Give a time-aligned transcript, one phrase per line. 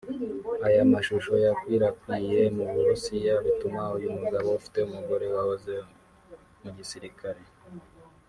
[0.67, 5.73] Aya mashusho yakwirakwiriye mu Burusiya bituma uyu mugabo ufite umugore wahoze
[6.61, 7.41] mu gisirikare